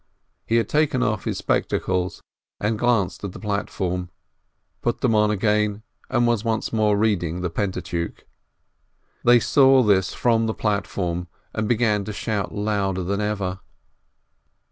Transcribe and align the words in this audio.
He 0.47 0.55
had 0.55 0.67
taken 0.67 1.03
off 1.03 1.25
his 1.25 1.37
spectacles, 1.37 2.23
and 2.59 2.79
glanced 2.79 3.23
at 3.23 3.33
the 3.33 3.39
platform, 3.39 4.09
put 4.81 5.01
them 5.01 5.13
on 5.13 5.29
again, 5.29 5.83
and 6.09 6.25
was 6.25 6.43
once 6.43 6.73
more 6.73 6.97
reading 6.97 7.41
the 7.41 7.51
Pentateuch. 7.51 8.25
They 9.23 9.39
saw 9.39 9.83
this 9.83 10.11
from 10.15 10.47
the 10.47 10.55
platform, 10.55 11.27
and 11.53 11.67
began 11.69 12.03
to 12.05 12.13
shout 12.13 12.51
louder 12.51 13.03
than 13.03 13.21
ever. 13.21 13.59